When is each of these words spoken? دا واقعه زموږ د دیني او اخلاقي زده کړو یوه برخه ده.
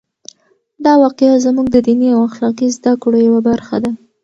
دا 0.85 0.93
واقعه 1.03 1.41
زموږ 1.45 1.67
د 1.71 1.77
دیني 1.87 2.07
او 2.15 2.21
اخلاقي 2.29 2.67
زده 2.77 2.91
کړو 3.01 3.17
یوه 3.27 3.41
برخه 3.49 3.75
ده. 3.83 3.91